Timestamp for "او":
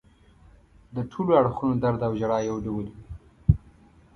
2.07-2.13